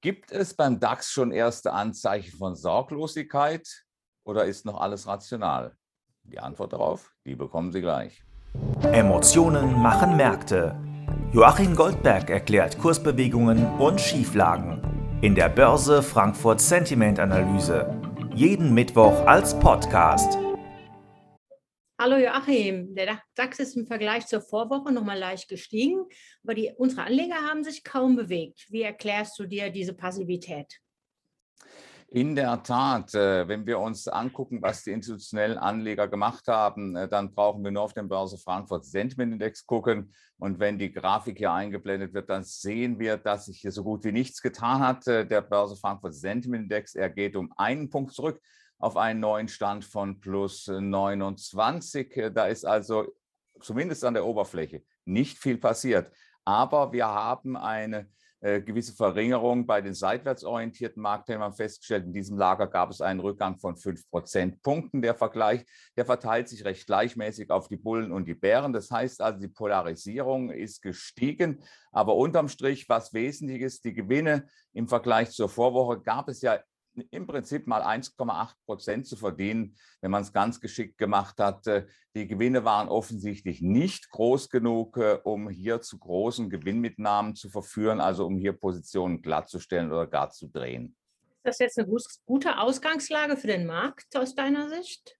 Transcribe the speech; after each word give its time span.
Gibt 0.00 0.30
es 0.30 0.54
beim 0.54 0.78
DAX 0.78 1.10
schon 1.10 1.32
erste 1.32 1.72
Anzeichen 1.72 2.38
von 2.38 2.54
Sorglosigkeit 2.54 3.66
oder 4.24 4.44
ist 4.44 4.64
noch 4.64 4.80
alles 4.80 5.08
rational? 5.08 5.76
Die 6.22 6.38
Antwort 6.38 6.72
darauf, 6.72 7.12
die 7.26 7.34
bekommen 7.34 7.72
Sie 7.72 7.80
gleich. 7.80 8.22
Emotionen 8.92 9.72
machen 9.82 10.16
Märkte. 10.16 10.78
Joachim 11.32 11.74
Goldberg 11.74 12.30
erklärt 12.30 12.78
Kursbewegungen 12.78 13.66
und 13.80 14.00
Schieflagen 14.00 14.80
in 15.20 15.34
der 15.34 15.48
Börse 15.48 16.00
Frankfurt 16.00 16.60
Sentiment 16.60 17.18
Analyse. 17.18 17.92
Jeden 18.36 18.72
Mittwoch 18.72 19.26
als 19.26 19.58
Podcast. 19.58 20.38
Hallo 22.00 22.16
Joachim, 22.16 22.94
der 22.94 23.20
DAX 23.34 23.58
ist 23.58 23.76
im 23.76 23.84
Vergleich 23.84 24.24
zur 24.28 24.40
Vorwoche 24.40 24.92
nochmal 24.92 25.18
leicht 25.18 25.48
gestiegen, 25.48 26.06
aber 26.44 26.54
die, 26.54 26.72
unsere 26.76 27.02
Anleger 27.02 27.34
haben 27.34 27.64
sich 27.64 27.82
kaum 27.82 28.14
bewegt. 28.14 28.66
Wie 28.68 28.82
erklärst 28.82 29.36
du 29.36 29.46
dir 29.46 29.68
diese 29.70 29.94
Passivität? 29.94 30.78
In 32.06 32.36
der 32.36 32.62
Tat, 32.62 33.16
äh, 33.16 33.48
wenn 33.48 33.66
wir 33.66 33.80
uns 33.80 34.06
angucken, 34.06 34.62
was 34.62 34.84
die 34.84 34.92
institutionellen 34.92 35.58
Anleger 35.58 36.06
gemacht 36.06 36.46
haben, 36.46 36.94
äh, 36.94 37.08
dann 37.08 37.34
brauchen 37.34 37.64
wir 37.64 37.72
nur 37.72 37.82
auf 37.82 37.94
den 37.94 38.08
Börse 38.08 38.38
Frankfurt 38.38 38.84
Sentiment 38.84 39.32
Index 39.32 39.66
gucken. 39.66 40.14
Und 40.38 40.60
wenn 40.60 40.78
die 40.78 40.92
Grafik 40.92 41.38
hier 41.38 41.52
eingeblendet 41.52 42.14
wird, 42.14 42.30
dann 42.30 42.44
sehen 42.44 43.00
wir, 43.00 43.16
dass 43.16 43.46
sich 43.46 43.58
hier 43.58 43.72
so 43.72 43.82
gut 43.82 44.04
wie 44.04 44.12
nichts 44.12 44.40
getan 44.40 44.78
hat. 44.78 45.04
Äh, 45.08 45.26
der 45.26 45.42
Börse 45.42 45.74
Frankfurt 45.74 46.14
Sentiment 46.14 46.62
Index, 46.62 46.94
er 46.94 47.10
geht 47.10 47.34
um 47.34 47.52
einen 47.56 47.90
Punkt 47.90 48.12
zurück 48.12 48.40
auf 48.78 48.96
einen 48.96 49.20
neuen 49.20 49.48
Stand 49.48 49.84
von 49.84 50.20
plus 50.20 50.66
29. 50.68 52.32
Da 52.32 52.46
ist 52.46 52.64
also 52.64 53.06
zumindest 53.60 54.04
an 54.04 54.14
der 54.14 54.24
Oberfläche 54.24 54.82
nicht 55.04 55.38
viel 55.38 55.58
passiert. 55.58 56.12
Aber 56.44 56.92
wir 56.92 57.06
haben 57.06 57.56
eine 57.56 58.08
äh, 58.40 58.60
gewisse 58.60 58.94
Verringerung 58.94 59.66
bei 59.66 59.80
den 59.80 59.94
seitwärts 59.94 60.44
orientierten 60.44 61.02
Marktteilnehmern 61.02 61.52
festgestellt. 61.52 62.06
In 62.06 62.12
diesem 62.12 62.38
Lager 62.38 62.68
gab 62.68 62.90
es 62.90 63.00
einen 63.00 63.18
Rückgang 63.18 63.58
von 63.58 63.76
5 63.76 64.08
Prozentpunkten. 64.10 65.02
Der 65.02 65.16
Vergleich, 65.16 65.64
der 65.96 66.06
verteilt 66.06 66.48
sich 66.48 66.64
recht 66.64 66.86
gleichmäßig 66.86 67.50
auf 67.50 67.66
die 67.66 67.76
Bullen 67.76 68.12
und 68.12 68.26
die 68.26 68.34
Bären. 68.34 68.72
Das 68.72 68.92
heißt 68.92 69.20
also, 69.20 69.40
die 69.40 69.48
Polarisierung 69.48 70.50
ist 70.50 70.82
gestiegen. 70.82 71.64
Aber 71.90 72.14
unterm 72.14 72.48
Strich, 72.48 72.88
was 72.88 73.12
wesentlich 73.12 73.60
ist, 73.60 73.84
die 73.84 73.92
Gewinne 73.92 74.46
im 74.72 74.86
Vergleich 74.86 75.30
zur 75.30 75.48
Vorwoche 75.48 76.00
gab 76.00 76.28
es 76.28 76.40
ja 76.40 76.60
im 77.10 77.26
Prinzip 77.26 77.66
mal 77.66 77.82
1,8 77.82 78.54
Prozent 78.64 79.06
zu 79.06 79.16
verdienen, 79.16 79.74
wenn 80.00 80.10
man 80.10 80.22
es 80.22 80.32
ganz 80.32 80.60
geschickt 80.60 80.98
gemacht 80.98 81.38
hat. 81.38 81.66
Äh, 81.66 81.86
die 82.14 82.26
Gewinne 82.26 82.64
waren 82.64 82.88
offensichtlich 82.88 83.60
nicht 83.62 84.10
groß 84.10 84.48
genug, 84.48 84.96
äh, 84.96 85.18
um 85.24 85.48
hier 85.48 85.80
zu 85.80 85.98
großen 85.98 86.50
Gewinnmitnahmen 86.50 87.34
zu 87.34 87.50
verführen, 87.50 88.00
also 88.00 88.26
um 88.26 88.38
hier 88.38 88.52
Positionen 88.52 89.22
glattzustellen 89.22 89.90
oder 89.90 90.06
gar 90.06 90.30
zu 90.30 90.48
drehen. 90.48 90.96
Ist 91.44 91.44
das 91.44 91.58
jetzt 91.58 91.78
eine 91.78 91.88
gute 92.26 92.58
Ausgangslage 92.58 93.36
für 93.36 93.46
den 93.46 93.66
Markt 93.66 94.16
aus 94.16 94.34
deiner 94.34 94.68
Sicht? 94.68 95.17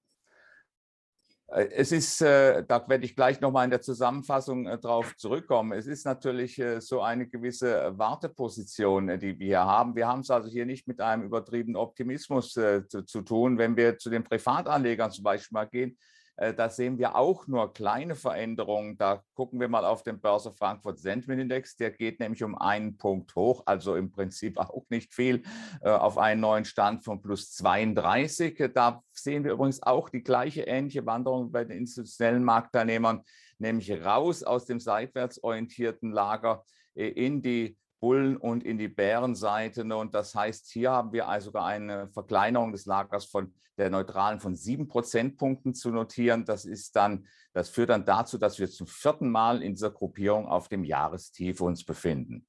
Äh, 1.48 1.68
es 1.72 1.92
ist, 1.92 2.20
äh, 2.20 2.64
da 2.66 2.86
werde 2.88 3.04
ich 3.04 3.16
gleich 3.16 3.40
nochmal 3.40 3.64
in 3.64 3.70
der 3.70 3.80
Zusammenfassung 3.80 4.66
äh, 4.66 4.78
drauf 4.78 5.16
zurückkommen. 5.16 5.72
Es 5.72 5.86
ist 5.86 6.04
natürlich 6.04 6.60
so 6.80 7.00
eine 7.02 7.26
gewisse 7.26 7.92
Warteposition, 7.96 9.18
die 9.18 9.38
wir 9.38 9.46
hier 9.46 9.64
haben. 9.64 9.94
Wir 9.96 10.06
haben 10.06 10.20
es 10.20 10.30
also 10.30 10.48
hier 10.48 10.66
nicht 10.66 10.86
mit 10.86 11.00
einem 11.00 11.24
übertriebenen 11.24 11.76
Optimismus 11.76 12.52
zu, 12.52 13.22
tun. 13.22 13.58
Wenn 13.58 13.76
wir 13.76 13.98
zu 13.98 14.10
den 14.10 14.24
Privatanlegern 14.24 15.10
zum 15.10 15.24
Beispiel 15.24 15.54
mal 15.54 15.64
gehen, 15.64 15.98
da 16.38 16.70
sehen 16.70 16.98
wir 16.98 17.16
auch 17.16 17.48
nur 17.48 17.72
kleine 17.72 18.14
Veränderungen. 18.14 18.96
Da 18.96 19.24
gucken 19.34 19.58
wir 19.58 19.68
mal 19.68 19.84
auf 19.84 20.04
den 20.04 20.20
Börse 20.20 20.52
Frankfurt 20.52 21.00
Sentiment 21.00 21.40
Index. 21.40 21.76
Der 21.76 21.90
geht 21.90 22.20
nämlich 22.20 22.44
um 22.44 22.56
einen 22.56 22.96
Punkt 22.96 23.34
hoch, 23.34 23.64
also 23.66 23.96
im 23.96 24.12
Prinzip 24.12 24.56
auch 24.58 24.84
nicht 24.88 25.12
viel, 25.12 25.42
äh, 25.80 25.90
auf 25.90 26.16
einen 26.16 26.40
neuen 26.40 26.64
Stand 26.64 27.04
von 27.04 27.20
plus 27.20 27.52
32. 27.54 28.70
Da 28.72 29.02
sehen 29.12 29.42
wir 29.42 29.52
übrigens 29.52 29.82
auch 29.82 30.08
die 30.10 30.22
gleiche 30.22 30.62
ähnliche 30.62 31.04
Wanderung 31.06 31.50
bei 31.50 31.64
den 31.64 31.76
institutionellen 31.76 32.44
Marktteilnehmern, 32.44 33.22
nämlich 33.58 33.90
raus 33.90 34.44
aus 34.44 34.64
dem 34.64 34.78
seitwärts 34.78 35.42
orientierten 35.42 36.12
Lager 36.12 36.64
äh, 36.94 37.08
in 37.08 37.42
die 37.42 37.76
Bullen- 38.00 38.36
und 38.36 38.64
in 38.64 38.78
die 38.78 38.88
Bärenseite. 38.88 39.82
Und 39.82 40.14
das 40.14 40.34
heißt, 40.34 40.70
hier 40.70 40.90
haben 40.90 41.12
wir 41.12 41.28
also 41.28 41.46
sogar 41.46 41.66
eine 41.66 42.08
Verkleinerung 42.08 42.72
des 42.72 42.86
Lagers 42.86 43.26
von 43.26 43.52
der 43.76 43.90
neutralen 43.90 44.40
von 44.40 44.56
sieben 44.56 44.88
Prozentpunkten 44.88 45.74
zu 45.74 45.90
notieren. 45.90 46.44
Das 46.44 46.64
ist 46.64 46.96
dann, 46.96 47.26
das 47.52 47.68
führt 47.68 47.90
dann 47.90 48.04
dazu, 48.04 48.36
dass 48.36 48.58
wir 48.58 48.68
zum 48.68 48.86
vierten 48.86 49.30
Mal 49.30 49.62
in 49.62 49.74
dieser 49.74 49.90
Gruppierung 49.90 50.46
auf 50.46 50.68
dem 50.68 50.84
Jahrestief 50.84 51.60
uns 51.60 51.84
befinden. 51.84 52.46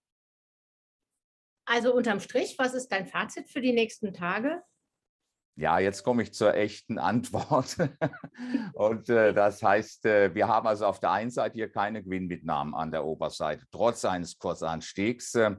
Also 1.65 1.93
unterm 1.93 2.19
Strich, 2.19 2.55
was 2.57 2.73
ist 2.73 2.91
dein 2.91 3.05
Fazit 3.05 3.47
für 3.47 3.61
die 3.61 3.73
nächsten 3.73 4.11
Tage? 4.11 4.63
Ja, 5.59 5.77
jetzt 5.77 6.03
komme 6.03 6.23
ich 6.23 6.33
zur 6.33 6.53
echten 6.53 6.97
Antwort. 6.97 7.75
Und 8.73 9.09
äh, 9.09 9.33
das 9.33 9.61
heißt, 9.61 10.05
äh, 10.05 10.33
wir 10.33 10.47
haben 10.47 10.65
also 10.65 10.85
auf 10.85 11.01
der 11.01 11.11
einen 11.11 11.31
Seite 11.31 11.55
hier 11.55 11.69
keine 11.69 12.01
Gewinnmitnahmen 12.01 12.73
an 12.73 12.91
der 12.91 13.03
Oberseite, 13.03 13.65
trotz 13.69 14.05
eines 14.05 14.37
Kursanstiegs. 14.37 15.35
Äh, 15.35 15.57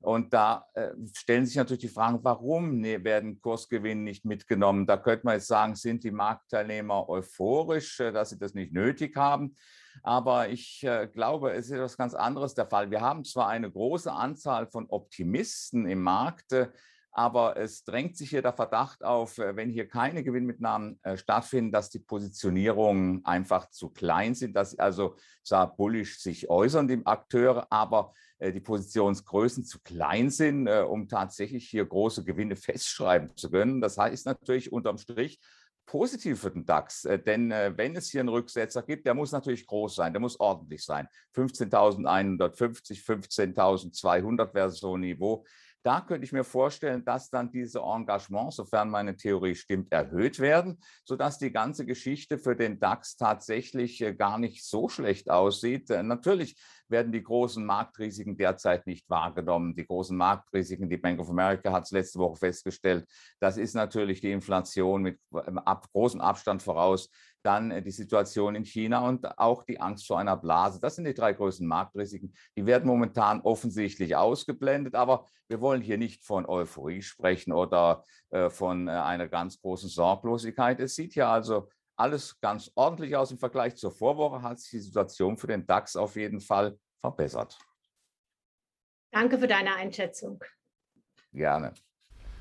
und 0.00 0.32
da 0.32 0.64
äh, 0.72 0.92
stellen 1.14 1.44
sich 1.44 1.56
natürlich 1.56 1.82
die 1.82 1.88
Fragen, 1.88 2.20
warum 2.22 2.78
ne, 2.78 3.04
werden 3.04 3.42
Kursgewinne 3.42 4.00
nicht 4.00 4.24
mitgenommen? 4.24 4.86
Da 4.86 4.96
könnte 4.96 5.26
man 5.26 5.34
jetzt 5.34 5.48
sagen, 5.48 5.74
sind 5.74 6.02
die 6.02 6.12
Marktteilnehmer 6.12 7.10
euphorisch, 7.10 8.00
äh, 8.00 8.10
dass 8.10 8.30
sie 8.30 8.38
das 8.38 8.54
nicht 8.54 8.72
nötig 8.72 9.16
haben? 9.16 9.54
Aber 10.02 10.48
ich 10.48 10.86
glaube, 11.12 11.52
es 11.52 11.66
ist 11.66 11.72
etwas 11.72 11.98
ganz 11.98 12.14
anderes 12.14 12.54
der 12.54 12.66
Fall. 12.66 12.90
Wir 12.90 13.02
haben 13.02 13.24
zwar 13.24 13.48
eine 13.48 13.70
große 13.70 14.10
Anzahl 14.10 14.66
von 14.66 14.86
Optimisten 14.88 15.86
im 15.86 16.00
Markt, 16.00 16.56
aber 17.12 17.58
es 17.58 17.84
drängt 17.84 18.16
sich 18.16 18.30
hier 18.30 18.40
der 18.40 18.54
Verdacht 18.54 19.04
auf, 19.04 19.36
äh, 19.36 19.54
wenn 19.54 19.68
hier 19.68 19.86
keine 19.86 20.24
Gewinnmitnahmen 20.24 20.98
äh, 21.02 21.18
stattfinden, 21.18 21.70
dass 21.70 21.90
die 21.90 21.98
Positionierungen 21.98 23.24
einfach 23.24 23.68
zu 23.68 23.90
klein 23.90 24.34
sind, 24.34 24.56
dass 24.56 24.78
also 24.78 25.16
zwar 25.44 25.76
bullisch 25.76 26.20
sich 26.20 26.48
äußern, 26.48 26.88
die 26.88 27.04
Akteure, 27.04 27.66
aber 27.70 28.14
äh, 28.38 28.50
die 28.50 28.60
Positionsgrößen 28.60 29.64
zu 29.64 29.80
klein 29.82 30.30
sind, 30.30 30.68
um 30.68 31.06
tatsächlich 31.08 31.68
hier 31.68 31.84
große 31.84 32.24
Gewinne 32.24 32.56
festschreiben 32.56 33.36
zu 33.36 33.50
können. 33.50 33.80
Das 33.80 33.98
heißt 33.98 34.24
natürlich 34.26 34.72
unterm 34.72 34.96
Strich, 34.96 35.38
positiv 35.84 36.40
für 36.40 36.50
den 36.50 36.64
DAX, 36.64 37.02
denn 37.26 37.50
wenn 37.50 37.96
es 37.96 38.08
hier 38.08 38.20
einen 38.20 38.28
Rücksetzer 38.28 38.82
gibt, 38.82 39.04
der 39.04 39.14
muss 39.14 39.32
natürlich 39.32 39.66
groß 39.66 39.96
sein, 39.96 40.12
der 40.12 40.20
muss 40.20 40.38
ordentlich 40.38 40.84
sein. 40.84 41.08
15.150, 41.34 43.04
15.200 43.04 44.54
wäre 44.54 44.70
so 44.70 44.96
ein 44.96 45.00
Niveau. 45.00 45.44
Da 45.84 46.00
könnte 46.00 46.24
ich 46.24 46.32
mir 46.32 46.44
vorstellen, 46.44 47.04
dass 47.04 47.28
dann 47.28 47.50
diese 47.50 47.80
Engagements, 47.80 48.56
sofern 48.56 48.88
meine 48.88 49.16
Theorie 49.16 49.56
stimmt, 49.56 49.90
erhöht 49.92 50.38
werden, 50.38 50.78
sodass 51.04 51.38
die 51.38 51.50
ganze 51.50 51.84
Geschichte 51.84 52.38
für 52.38 52.54
den 52.54 52.78
DAX 52.78 53.16
tatsächlich 53.16 54.00
äh, 54.00 54.14
gar 54.14 54.38
nicht 54.38 54.64
so 54.64 54.88
schlecht 54.88 55.28
aussieht. 55.28 55.90
Äh, 55.90 56.04
natürlich 56.04 56.56
werden 56.88 57.10
die 57.10 57.22
großen 57.22 57.64
Marktrisiken 57.64 58.36
derzeit 58.36 58.86
nicht 58.86 59.10
wahrgenommen. 59.10 59.74
Die 59.74 59.86
großen 59.86 60.16
Marktrisiken, 60.16 60.88
die 60.88 60.98
Bank 60.98 61.18
of 61.18 61.30
America 61.30 61.72
hat 61.72 61.84
es 61.84 61.90
letzte 61.90 62.20
Woche 62.20 62.36
festgestellt, 62.36 63.08
das 63.40 63.56
ist 63.56 63.74
natürlich 63.74 64.20
die 64.20 64.30
Inflation 64.30 65.02
mit 65.02 65.18
ab, 65.64 65.88
großem 65.92 66.20
Abstand 66.20 66.62
voraus, 66.62 67.10
dann 67.42 67.70
äh, 67.70 67.82
die 67.82 67.90
Situation 67.90 68.54
in 68.54 68.64
China 68.64 69.06
und 69.06 69.38
auch 69.38 69.64
die 69.64 69.80
Angst 69.80 70.06
vor 70.06 70.18
einer 70.18 70.36
Blase. 70.36 70.80
Das 70.80 70.96
sind 70.96 71.04
die 71.04 71.14
drei 71.14 71.32
größten 71.32 71.66
Marktrisiken. 71.66 72.34
Die 72.56 72.66
werden 72.66 72.86
momentan 72.86 73.40
offensichtlich 73.40 74.16
ausgeblendet, 74.16 74.94
aber 74.94 75.26
wir 75.48 75.60
wollen 75.60 75.82
hier 75.82 75.98
nicht 75.98 76.24
von 76.24 76.46
Euphorie 76.46 77.02
sprechen 77.02 77.52
oder 77.52 78.04
äh, 78.30 78.50
von 78.50 78.88
äh, 78.88 78.92
einer 78.92 79.28
ganz 79.28 79.60
großen 79.60 79.88
Sorglosigkeit. 79.88 80.80
Es 80.80 80.94
sieht 80.94 81.14
ja 81.14 81.32
also 81.32 81.68
alles 81.96 82.40
ganz 82.40 82.70
ordentlich 82.74 83.16
aus. 83.16 83.30
Im 83.30 83.38
Vergleich 83.38 83.76
zur 83.76 83.92
Vorwoche 83.92 84.42
hat 84.42 84.58
sich 84.58 84.70
die 84.70 84.80
Situation 84.80 85.36
für 85.36 85.46
den 85.46 85.66
DAX 85.66 85.96
auf 85.96 86.16
jeden 86.16 86.40
Fall 86.40 86.78
verbessert. 87.00 87.58
Danke 89.12 89.38
für 89.38 89.46
deine 89.46 89.74
Einschätzung. 89.74 90.42
Gerne. 91.32 91.74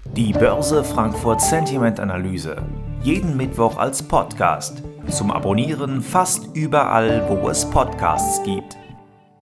Die 0.05 0.33
Börse 0.33 0.83
Frankfurt 0.83 1.41
Sentiment 1.41 1.99
Analyse. 1.99 2.63
Jeden 3.03 3.35
Mittwoch 3.35 3.77
als 3.77 4.03
Podcast. 4.03 4.83
Zum 5.09 5.31
Abonnieren 5.31 6.01
fast 6.01 6.55
überall, 6.55 7.25
wo 7.27 7.49
es 7.49 7.67
Podcasts 7.67 8.43
gibt. 8.43 8.77